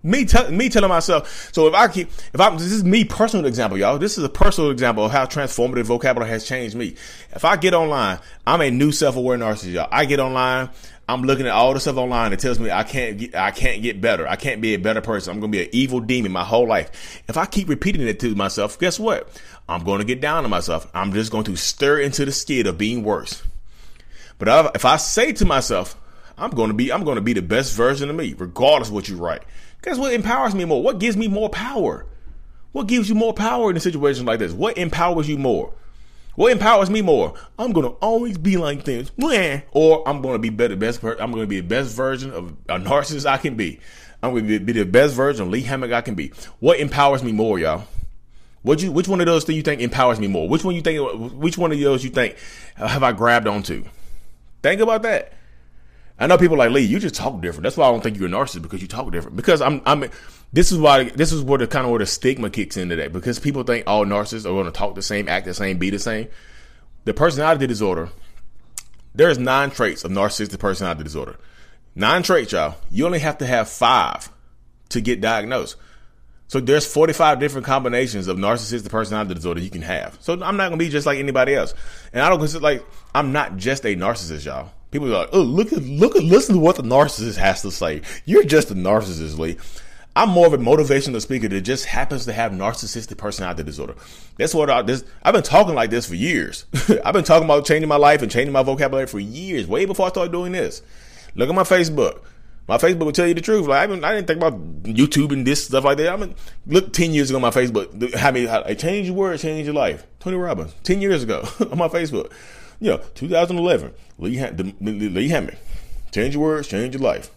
Me, 0.02 0.26
me 0.50 0.70
telling 0.70 0.90
myself. 0.90 1.50
So 1.54 1.68
if 1.68 1.74
I 1.74 1.90
keep, 1.90 2.08
if 2.34 2.40
I'm, 2.40 2.54
this 2.54 2.72
is 2.72 2.82
me 2.82 3.04
personal 3.04 3.48
example, 3.48 3.78
y'all. 3.78 3.98
This 3.98 4.18
is 4.18 4.24
a 4.24 4.30
personal 4.30 4.72
example 4.72 5.04
of 5.04 5.12
how 5.12 5.26
transformative 5.26 5.84
vocabulary 5.84 6.32
has 6.32 6.46
changed 6.46 6.78
me. 6.78 6.96
If 7.34 7.44
I 7.44 7.58
get 7.58 7.74
online, 7.74 8.20
I'm 8.48 8.62
a 8.62 8.72
new 8.72 8.94
self-aware 8.94 9.38
narcissist, 9.38 9.74
y'all. 9.74 9.90
I 9.92 10.06
get 10.06 10.22
online. 10.22 10.70
I'm 11.10 11.24
looking 11.24 11.48
at 11.48 11.52
all 11.52 11.74
the 11.74 11.82
stuff 11.82 11.98
online 11.98 12.32
that 12.32 12.40
tells 12.40 12.58
me 12.58 12.72
I 12.72 12.84
can't 12.84 13.18
get, 13.18 13.36
I 13.36 13.52
can't 13.52 13.82
get 13.82 14.00
better. 14.00 14.26
I 14.26 14.38
can't 14.38 14.62
be 14.62 14.74
a 14.74 14.80
better 14.80 15.02
person. 15.02 15.34
I'm 15.34 15.42
going 15.42 15.52
to 15.52 15.58
be 15.58 15.66
an 15.66 15.70
evil 15.74 16.00
demon 16.00 16.32
my 16.32 16.46
whole 16.46 16.66
life. 16.66 17.22
If 17.28 17.36
I 17.36 17.46
keep 17.46 17.68
repeating 17.68 18.08
it 18.08 18.22
to 18.22 18.34
myself, 18.36 18.80
guess 18.80 18.98
what? 18.98 19.30
I'm 19.68 19.84
going 19.84 20.00
to 20.00 20.06
get 20.06 20.22
down 20.22 20.46
on 20.46 20.50
myself. 20.50 20.90
I'm 20.94 21.12
just 21.12 21.30
going 21.30 21.44
to 21.44 21.58
stir 21.58 22.00
into 22.00 22.24
the 22.24 22.32
skid 22.32 22.68
of 22.68 22.78
being 22.78 23.04
worse. 23.04 23.44
But 24.42 24.76
if 24.76 24.86
I 24.86 24.98
say 24.98 25.34
to 25.34 25.46
myself, 25.46 25.96
I'm 26.36 26.50
going 26.50 26.70
to 26.70 26.74
be, 26.74 26.92
I'm 26.92 27.04
going 27.04 27.18
to 27.18 27.22
be 27.22 27.34
the 27.34 27.44
best 27.44 27.76
version 27.76 28.10
of 28.10 28.16
me, 28.16 28.34
regardless 28.34 28.88
of 28.88 28.96
what 28.96 29.08
you 29.08 29.16
write. 29.16 29.44
Guess 29.84 30.00
what 30.00 30.14
empowers 30.14 30.56
me 30.56 30.66
more? 30.66 30.82
What 30.82 30.98
gives 30.98 31.16
me 31.16 31.28
more 31.28 31.48
power? 31.48 32.08
What 32.72 32.88
gives 32.88 33.08
you 33.08 33.14
more 33.14 33.36
power 33.36 33.70
in 33.70 33.78
a 33.78 33.80
situation 33.80 34.26
like 34.26 34.40
this? 34.40 34.52
What 34.52 34.80
empowers 34.80 35.30
you 35.30 35.38
more? 35.38 35.72
What 36.34 36.52
empowers 36.52 36.90
me 36.90 37.04
more? 37.04 37.36
I'm 37.60 37.72
gonna 37.72 37.90
always 37.90 38.40
be 38.40 38.58
like 38.58 38.84
this, 38.84 39.12
or 39.74 40.10
I'm 40.10 40.24
gonna 40.24 40.40
be 40.40 40.50
better, 40.50 40.76
best. 40.76 41.04
I'm 41.04 41.32
gonna 41.32 41.46
be 41.46 41.60
the 41.60 41.68
best 41.68 41.96
version 41.96 42.32
of 42.32 42.50
a 42.68 42.80
narcissist 42.80 43.28
I 43.28 43.38
can 43.38 43.54
be. 43.54 43.80
I'm 44.24 44.34
gonna 44.34 44.48
be, 44.48 44.58
be 44.58 44.74
the 44.74 44.86
best 44.86 45.14
version 45.14 45.44
of 45.44 45.50
Lee 45.50 45.62
Hammock 45.62 45.92
I 45.92 46.02
can 46.02 46.16
be. 46.16 46.30
What 46.60 46.80
empowers 46.80 47.22
me 47.22 47.32
more, 47.32 47.60
y'all? 47.60 47.84
What 48.64 48.82
you? 48.82 48.92
Which 48.92 49.08
one 49.08 49.20
of 49.20 49.28
those 49.28 49.46
do 49.46 49.54
you 49.54 49.62
think 49.62 49.82
empowers 49.82 50.20
me 50.20 50.26
more? 50.26 50.50
Which 50.50 50.64
one 50.64 50.74
you 50.74 50.82
think? 50.82 51.00
Which 51.34 51.60
one 51.60 51.72
of 51.72 51.80
those 51.80 52.04
you 52.04 52.10
think 52.10 52.38
have 52.76 53.04
I 53.04 53.12
grabbed 53.12 53.46
onto? 53.46 53.84
Think 54.62 54.82
about 54.82 55.04
that. 55.04 55.34
I 56.20 56.28
know 56.28 56.38
people 56.38 56.58
like 56.58 56.70
Lee. 56.70 56.82
You 56.82 57.00
just 57.00 57.16
talk 57.16 57.42
different. 57.42 57.64
That's 57.64 57.78
why 57.78 57.88
I 57.88 57.92
don't 57.92 58.02
think 58.02 58.18
you're 58.18 58.28
a 58.28 58.32
narcissist 58.32 58.62
because 58.62 58.82
you 58.82 58.88
talk 58.88 59.12
different. 59.12 59.36
Because 59.36 59.60
I'm, 59.60 59.82
I'm. 59.86 60.06
This 60.54 60.72
is 60.72 60.78
why. 60.78 61.06
This 61.06 61.32
is 61.32 61.42
where 61.42 61.58
the 61.58 61.68
kind 61.68 61.86
of 61.86 61.92
where 61.92 62.00
the 62.00 62.06
stigma 62.06 62.50
kicks 62.52 62.78
into 62.78 62.96
that. 62.98 63.12
Because 63.12 63.40
people 63.40 63.64
think 63.64 63.86
all 63.88 64.06
narcissists 64.06 64.46
are 64.46 64.50
going 64.50 64.66
to 64.66 64.72
talk 64.72 64.94
the 64.94 65.02
same, 65.02 65.28
act 65.28 65.46
the 65.46 65.54
same, 65.54 65.80
be 65.80 65.90
the 65.90 65.98
same. 65.98 66.28
The 67.06 67.14
personality 67.14 67.66
disorder. 67.66 68.10
There's 69.16 69.40
nine 69.40 69.72
traits 69.72 70.04
of 70.04 70.12
narcissistic 70.12 70.60
personality 70.60 71.04
disorder. 71.04 71.38
Nine 71.96 72.24
traits, 72.24 72.52
y'all. 72.52 72.76
You 72.92 73.06
only 73.06 73.20
have 73.20 73.40
to 73.40 73.46
have 73.46 73.68
five 73.68 74.30
to 74.90 75.02
get 75.02 75.22
diagnosed. 75.22 75.76
So 76.52 76.60
there's 76.60 76.86
45 76.86 77.40
different 77.40 77.66
combinations 77.66 78.28
of 78.28 78.36
narcissistic 78.36 78.90
personality 78.90 79.34
disorder 79.36 79.62
you 79.62 79.70
can 79.70 79.84
have. 79.84 80.18
So 80.20 80.34
I'm 80.34 80.58
not 80.58 80.66
gonna 80.66 80.76
be 80.76 80.90
just 80.90 81.06
like 81.06 81.18
anybody 81.18 81.56
else. 81.56 81.74
And 82.12 82.22
I 82.22 82.28
don't 82.28 82.40
consider 82.40 82.62
like 82.62 82.84
I'm 83.16 83.32
not 83.32 83.56
just 83.56 83.86
a 83.86 83.96
narcissist, 83.96 84.44
y'all. 84.44 84.70
People 84.92 85.08
are 85.16 85.20
like, 85.20 85.30
oh, 85.32 85.44
look 85.44 85.72
at 85.72 85.82
look 85.82 86.18
at 86.18 86.26
listen 86.26 86.56
to 86.56 86.60
what 86.60 86.76
the 86.76 86.84
narcissist 86.84 87.38
has 87.38 87.62
to 87.62 87.72
say. 87.72 88.02
You're 88.26 88.44
just 88.44 88.70
a 88.70 88.74
narcissist, 88.74 89.38
Lee. 89.38 89.56
I'm 90.14 90.28
more 90.28 90.46
of 90.46 90.52
a 90.52 90.58
motivational 90.58 91.22
speaker 91.22 91.48
that 91.48 91.62
just 91.62 91.86
happens 91.86 92.26
to 92.26 92.34
have 92.34 92.52
narcissistic 92.52 93.18
personality 93.18 93.64
disorder. 93.64 93.96
That's 94.38 94.54
what 94.54 94.70
I 94.70 94.82
this 94.82 95.06
I've 95.24 95.34
been 95.34 95.44
talking 95.44 95.74
like 95.74 95.90
this 95.90 96.06
for 96.06 96.16
years. 96.16 96.66
I've 97.06 97.14
been 97.14 97.24
talking 97.24 97.46
about 97.46 97.66
changing 97.66 97.88
my 97.88 97.96
life 97.96 98.22
and 98.24 98.30
changing 98.30 98.52
my 98.52 98.64
vocabulary 98.64 99.08
for 99.08 99.20
years, 99.20 99.68
way 99.68 99.86
before 99.86 100.08
I 100.08 100.10
started 100.10 100.34
doing 100.34 100.52
this. 100.52 100.82
Look 101.34 101.48
at 101.48 101.56
my 101.56 101.64
Facebook. 101.64 102.20
My 102.72 102.78
Facebook 102.78 103.04
will 103.04 103.12
tell 103.12 103.28
you 103.28 103.34
the 103.34 103.42
truth. 103.42 103.68
Like 103.68 103.84
I, 103.84 103.88
didn't, 103.88 104.06
I 104.06 104.16
didn't 104.16 104.28
think 104.28 104.38
about 104.38 104.84
YouTube 104.84 105.34
and 105.34 105.46
this 105.46 105.66
stuff 105.66 105.84
like 105.84 105.98
that. 105.98 106.08
I 106.08 106.16
mean, 106.16 106.34
look, 106.66 106.94
ten 106.94 107.14
years 107.14 107.30
ago 107.30 107.36
on 107.36 107.42
my 107.42 107.50
Facebook, 107.50 108.16
how 108.16 108.32
me 108.32 108.48
I 108.48 108.76
change 108.76 109.08
your 109.08 109.16
word, 109.18 109.42
change 109.42 109.66
your 109.66 109.76
life. 109.76 110.08
Tony 110.22 110.38
Robbins, 110.38 110.74
ten 110.82 111.02
years 111.02 111.22
ago 111.22 111.46
on 111.70 111.78
my 111.78 111.90
Facebook. 111.90 112.32
You 112.80 112.92
know, 112.92 112.98
2011, 113.16 113.94
Lee, 114.20 114.38
the, 114.38 114.74
Lee 114.80 115.28
Hammock, 115.28 115.56
change 116.14 116.34
your 116.34 116.44
words, 116.44 116.70
change 116.70 116.94
your 116.94 117.04
life. 117.04 117.30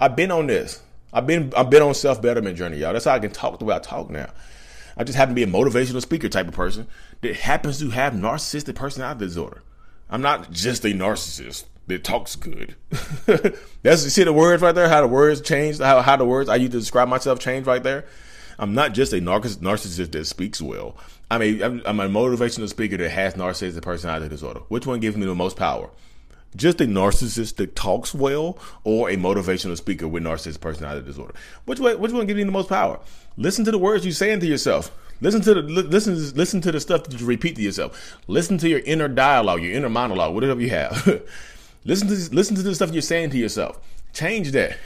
I've 0.00 0.16
been 0.16 0.32
on 0.32 0.48
this. 0.48 0.82
I've 1.12 1.24
been 1.24 1.52
I've 1.56 1.70
been 1.70 1.82
on 1.82 1.94
self 1.94 2.20
betterment 2.20 2.58
journey, 2.58 2.78
y'all. 2.78 2.92
That's 2.92 3.04
how 3.04 3.14
I 3.14 3.20
can 3.20 3.30
talk 3.30 3.60
the 3.60 3.66
way 3.66 3.76
I 3.76 3.78
talk 3.78 4.10
now. 4.10 4.30
I 4.96 5.04
just 5.04 5.16
happen 5.16 5.36
to 5.36 5.46
be 5.46 5.48
a 5.48 5.52
motivational 5.52 6.02
speaker 6.02 6.28
type 6.28 6.48
of 6.48 6.54
person 6.54 6.88
that 7.20 7.36
happens 7.36 7.78
to 7.78 7.90
have 7.90 8.14
narcissistic 8.14 8.74
personality 8.74 9.20
disorder. 9.20 9.62
I'm 10.10 10.20
not 10.20 10.50
just 10.50 10.84
a 10.84 10.88
narcissist 10.88 11.66
that 11.90 12.04
talks 12.04 12.36
good. 12.36 12.74
That's 13.82 14.04
you 14.04 14.10
see 14.10 14.24
the 14.24 14.32
words 14.32 14.62
right 14.62 14.74
there, 14.74 14.88
how 14.88 15.00
the 15.02 15.08
words 15.08 15.40
changed, 15.40 15.80
how, 15.80 16.00
how 16.00 16.16
the 16.16 16.24
words 16.24 16.48
I 16.48 16.56
used 16.56 16.72
to 16.72 16.78
describe 16.78 17.08
myself 17.08 17.38
changed 17.38 17.66
right 17.66 17.82
there. 17.82 18.06
I'm 18.58 18.74
not 18.74 18.92
just 18.92 19.12
a 19.12 19.16
narcissist 19.16 20.12
that 20.12 20.26
speaks 20.26 20.60
well. 20.60 20.96
I'm 21.30 21.42
a 21.42 21.62
I'm, 21.62 22.00
a 22.00 22.08
motivational 22.08 22.68
speaker 22.68 22.96
that 22.98 23.10
has 23.10 23.34
narcissistic 23.34 23.82
personality 23.82 24.28
disorder. 24.28 24.60
Which 24.68 24.86
one 24.86 25.00
gives 25.00 25.16
me 25.16 25.26
the 25.26 25.34
most 25.34 25.56
power? 25.56 25.90
Just 26.56 26.80
a 26.80 26.84
narcissist 26.84 27.56
that 27.56 27.76
talks 27.76 28.12
well, 28.12 28.58
or 28.82 29.08
a 29.08 29.16
motivational 29.16 29.76
speaker 29.76 30.08
with 30.08 30.24
narcissistic 30.24 30.60
personality 30.60 31.06
disorder. 31.06 31.34
Which 31.64 31.78
one? 31.78 31.98
Which 32.00 32.12
one 32.12 32.26
gives 32.26 32.38
you 32.38 32.44
the 32.44 32.50
most 32.50 32.68
power? 32.68 33.00
Listen 33.36 33.64
to 33.64 33.70
the 33.70 33.78
words 33.78 34.04
you're 34.04 34.12
saying 34.12 34.40
to 34.40 34.46
yourself. 34.46 34.90
Listen 35.22 35.40
to 35.42 35.54
the 35.54 35.62
listen 35.62 36.14
listen 36.34 36.60
to 36.60 36.72
the 36.72 36.80
stuff 36.80 37.04
that 37.04 37.20
you 37.20 37.26
repeat 37.26 37.56
to 37.56 37.62
yourself. 37.62 38.18
Listen 38.26 38.58
to 38.58 38.68
your 38.68 38.80
inner 38.80 39.08
dialogue, 39.08 39.62
your 39.62 39.72
inner 39.72 39.88
monologue, 39.88 40.34
whatever 40.34 40.60
you 40.60 40.70
have. 40.70 41.22
Listen 41.84 42.08
to 42.08 42.34
listen 42.34 42.56
to 42.56 42.62
the 42.62 42.74
stuff 42.74 42.92
you're 42.92 43.02
saying 43.02 43.30
to 43.30 43.38
yourself. 43.38 43.78
Change 44.12 44.52
that. 44.52 44.76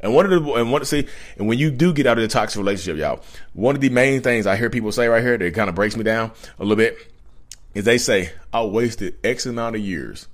And 0.00 0.14
one 0.14 0.24
of 0.24 0.30
the 0.30 0.52
and 0.52 0.70
one 0.70 0.84
see, 0.84 1.08
and 1.36 1.48
when 1.48 1.58
you 1.58 1.70
do 1.70 1.92
get 1.92 2.06
out 2.06 2.18
of 2.18 2.22
the 2.22 2.28
toxic 2.28 2.58
relationship, 2.58 3.00
y'all, 3.00 3.20
one 3.52 3.74
of 3.74 3.80
the 3.80 3.88
main 3.88 4.22
things 4.22 4.46
I 4.46 4.56
hear 4.56 4.70
people 4.70 4.92
say 4.92 5.08
right 5.08 5.22
here 5.22 5.36
that 5.36 5.54
kind 5.54 5.68
of 5.68 5.74
breaks 5.74 5.96
me 5.96 6.04
down 6.04 6.30
a 6.58 6.62
little 6.62 6.76
bit 6.76 6.96
is 7.74 7.84
they 7.84 7.98
say, 7.98 8.30
"I 8.52 8.62
wasted 8.62 9.16
X 9.24 9.46
amount 9.46 9.76
of 9.76 9.82
years." 9.82 10.28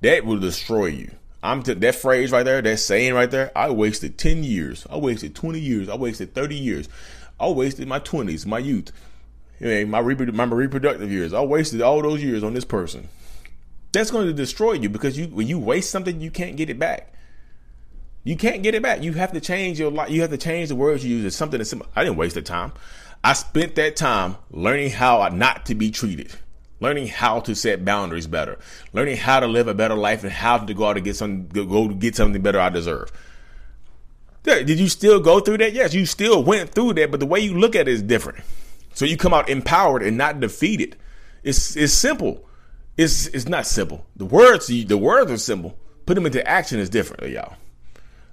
That 0.00 0.24
will 0.24 0.38
destroy 0.38 0.86
you. 0.86 1.10
I'm 1.42 1.62
t- 1.62 1.74
that 1.74 1.94
phrase 1.94 2.32
right 2.32 2.44
there, 2.44 2.60
that 2.62 2.78
saying 2.78 3.14
right 3.14 3.30
there. 3.30 3.52
I 3.56 3.70
wasted 3.70 4.18
ten 4.18 4.42
years. 4.42 4.86
I 4.90 4.96
wasted 4.96 5.34
twenty 5.36 5.60
years. 5.60 5.88
I 5.88 5.94
wasted 5.94 6.34
thirty 6.34 6.56
years. 6.56 6.88
I 7.38 7.48
wasted 7.48 7.86
my 7.86 8.00
twenties, 8.00 8.46
my 8.46 8.58
youth, 8.58 8.90
my, 9.60 9.84
my 9.84 10.00
reproductive 10.00 11.12
years. 11.12 11.32
I 11.32 11.40
wasted 11.42 11.82
all 11.82 12.02
those 12.02 12.22
years 12.22 12.42
on 12.42 12.54
this 12.54 12.64
person. 12.64 13.08
That's 13.98 14.12
going 14.12 14.28
to 14.28 14.32
destroy 14.32 14.74
you 14.74 14.88
because 14.88 15.18
you 15.18 15.26
when 15.26 15.48
you 15.48 15.58
waste 15.58 15.90
something, 15.90 16.20
you 16.20 16.30
can't 16.30 16.56
get 16.56 16.70
it 16.70 16.78
back. 16.78 17.12
You 18.22 18.36
can't 18.36 18.62
get 18.62 18.76
it 18.76 18.80
back. 18.80 19.02
You 19.02 19.14
have 19.14 19.32
to 19.32 19.40
change 19.40 19.80
your 19.80 19.90
life. 19.90 20.08
You 20.08 20.20
have 20.20 20.30
to 20.30 20.36
change 20.36 20.68
the 20.68 20.76
words 20.76 21.04
you 21.04 21.16
use. 21.16 21.24
It's 21.24 21.34
something 21.34 21.58
that's. 21.58 21.74
I 21.96 22.04
didn't 22.04 22.16
waste 22.16 22.36
the 22.36 22.42
time. 22.42 22.70
I 23.24 23.32
spent 23.32 23.74
that 23.74 23.96
time 23.96 24.36
learning 24.52 24.90
how 24.90 25.26
not 25.30 25.66
to 25.66 25.74
be 25.74 25.90
treated, 25.90 26.30
learning 26.78 27.08
how 27.08 27.40
to 27.40 27.56
set 27.56 27.84
boundaries 27.84 28.28
better, 28.28 28.60
learning 28.92 29.16
how 29.16 29.40
to 29.40 29.48
live 29.48 29.66
a 29.66 29.74
better 29.74 29.96
life, 29.96 30.22
and 30.22 30.32
how 30.32 30.58
to 30.58 30.74
go 30.74 30.86
out 30.86 30.94
and 30.94 31.04
get 31.04 31.16
some 31.16 31.48
go 31.48 31.88
get 31.88 32.14
something 32.14 32.40
better 32.40 32.60
I 32.60 32.68
deserve. 32.68 33.10
Did 34.44 34.78
you 34.78 34.88
still 34.88 35.18
go 35.18 35.40
through 35.40 35.58
that? 35.58 35.72
Yes, 35.72 35.92
you 35.92 36.06
still 36.06 36.44
went 36.44 36.70
through 36.70 36.92
that, 36.94 37.10
but 37.10 37.18
the 37.18 37.26
way 37.26 37.40
you 37.40 37.58
look 37.58 37.74
at 37.74 37.88
it 37.88 37.94
is 37.94 38.02
different. 38.02 38.44
So 38.94 39.04
you 39.04 39.16
come 39.16 39.34
out 39.34 39.48
empowered 39.48 40.04
and 40.04 40.16
not 40.16 40.38
defeated. 40.38 40.94
It's 41.42 41.74
it's 41.74 41.92
simple. 41.92 42.44
It's 42.98 43.28
it's 43.28 43.48
not 43.48 43.64
simple. 43.64 44.04
The 44.16 44.24
words 44.24 44.66
the 44.66 44.98
words 44.98 45.30
are 45.30 45.38
simple. 45.38 45.78
Put 46.04 46.14
them 46.14 46.26
into 46.26 46.46
action 46.46 46.80
is 46.80 46.90
different, 46.90 47.32
y'all. 47.32 47.56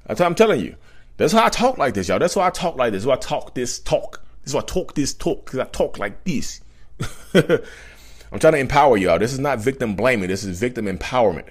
That's 0.07 0.19
what 0.19 0.25
I'm 0.25 0.35
telling 0.35 0.59
you. 0.59 0.75
That's 1.17 1.33
how 1.33 1.45
I 1.45 1.49
talk 1.49 1.77
like 1.77 1.93
this, 1.93 2.07
y'all. 2.07 2.19
That's 2.19 2.35
why 2.35 2.47
I 2.47 2.49
talk 2.49 2.75
like 2.75 2.91
this. 2.91 3.05
Why 3.05 3.13
I 3.13 3.17
talk 3.17 3.53
this 3.53 3.79
talk. 3.79 4.25
This 4.41 4.51
is 4.51 4.53
why 4.55 4.61
I 4.61 4.65
talk 4.65 4.95
this 4.95 5.13
talk 5.13 5.45
because 5.45 5.59
I 5.59 5.65
talk 5.65 5.99
like 5.99 6.23
this. 6.23 6.61
I'm 7.33 8.39
trying 8.39 8.53
to 8.53 8.59
empower 8.59 8.97
y'all. 8.97 9.19
This 9.19 9.33
is 9.33 9.39
not 9.39 9.59
victim 9.59 9.95
blaming. 9.95 10.29
This 10.29 10.43
is 10.43 10.59
victim 10.59 10.87
empowerment. 10.87 11.49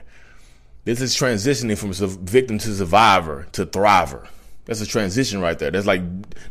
This 0.84 1.00
is 1.00 1.14
transitioning 1.14 1.78
from 1.78 1.92
victim 2.26 2.58
to 2.58 2.74
survivor 2.74 3.46
to 3.52 3.64
thriver. 3.64 4.26
That's 4.64 4.80
a 4.80 4.86
transition 4.86 5.40
right 5.40 5.58
there. 5.58 5.70
That's 5.70 5.86
like 5.86 6.02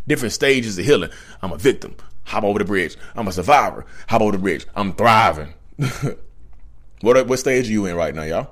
different 0.07 0.31
stages 0.31 0.77
of 0.79 0.85
healing. 0.85 1.09
I'm 1.41 1.51
a 1.51 1.57
victim. 1.57 1.95
Hop 2.25 2.43
over 2.45 2.59
the 2.59 2.65
bridge. 2.65 2.95
I'm 3.15 3.27
a 3.27 3.33
survivor. 3.33 3.85
Hop 4.07 4.21
over 4.21 4.31
the 4.31 4.37
bridge. 4.37 4.65
I'm 4.75 4.93
thriving. 4.93 5.53
what 7.03 7.27
what 7.27 7.37
stage 7.37 7.67
are 7.67 7.71
you 7.71 7.85
in 7.85 7.95
right 7.95 8.15
now, 8.15 8.23
y'all? 8.23 8.49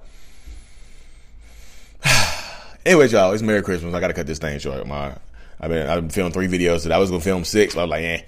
Anyways, 2.85 3.13
y'all, 3.13 3.31
it's 3.31 3.41
Merry 3.41 3.63
Christmas. 3.63 3.93
I 3.93 4.01
gotta 4.01 4.13
cut 4.13 4.27
this 4.27 4.39
thing 4.39 4.59
short. 4.59 4.85
My, 4.85 5.15
I've 5.59 5.69
been 5.69 5.89
I've 5.89 6.01
been 6.01 6.09
filming 6.09 6.33
three 6.33 6.49
videos. 6.49 6.83
That 6.83 6.91
I 6.91 6.97
was 6.97 7.09
gonna 7.09 7.21
film 7.21 7.45
six, 7.45 7.75
but 7.75 7.81
I 7.81 7.83
was 7.85 7.89
like, 7.91 8.03
eh, 8.03 8.21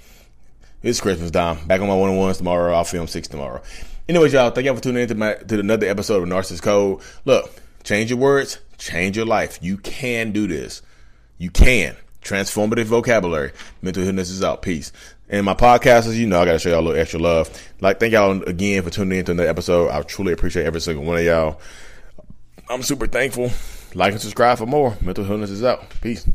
it's 0.82 1.01
Christmas 1.01 1.30
time. 1.30 1.68
Back 1.68 1.82
on 1.82 1.89
my 1.89 1.96
one 1.96 2.10
on 2.10 2.15
ones 2.15 2.38
tomorrow. 2.38 2.74
I'll 2.74 2.86
film 2.86 3.08
six 3.08 3.27
tomorrow. 3.27 3.62
Anyways, 4.08 4.32
y'all, 4.32 4.50
thank 4.51 4.65
y'all 4.65 4.75
for 4.75 4.82
tuning 4.82 5.03
in 5.03 5.10
to 5.10 5.15
my 5.15 5.34
to 5.34 5.60
another 5.60 5.88
episode 5.88 6.24
of 6.24 6.30
Narcissist 6.30 6.62
Code. 6.62 7.01
Look, 7.25 7.51
change 7.84 8.10
your 8.10 8.20
words, 8.20 8.60
change 8.77 9.18
your 9.18 9.25
life. 9.25 9.60
You 9.62 9.75
can 9.77 10.32
do 10.32 10.48
this. 10.48 10.82
You 11.38 11.51
can. 11.51 11.98
Transformative 12.24 12.86
vocabulary. 12.86 13.51
Mental 13.82 14.03
Healness 14.03 14.30
is 14.30 14.44
out. 14.44 14.62
Peace. 14.62 14.92
And 15.30 15.46
my 15.46 15.53
podcasters, 15.53 16.15
you 16.15 16.27
know, 16.27 16.42
I 16.42 16.46
gotta 16.46 16.60
show 16.60 16.70
y'all 16.70 16.80
a 16.80 16.86
little 16.86 17.00
extra 17.00 17.20
love. 17.20 17.50
Like, 17.82 18.00
thank 18.00 18.13
y'all 18.13 18.42
again 18.44 18.84
for 18.84 18.89
tuning 18.89 19.20
in 19.20 19.25
to 19.25 19.32
another 19.32 19.50
episode. 19.50 19.89
I 19.89 20.01
truly 20.03 20.34
appreciate 20.34 20.65
every 20.65 20.82
single 20.82 21.03
one 21.03 21.18
of 21.18 21.24
y'all. 21.24 21.60
I'm 22.70 22.84
super 22.84 23.08
thankful. 23.08 23.51
Like 23.96 24.13
and 24.13 24.22
subscribe 24.22 24.58
for 24.58 24.65
more. 24.65 24.98
Mental 25.01 25.24
Healness 25.24 25.50
is 25.50 25.63
out. 25.63 25.89
Peace. 26.01 26.27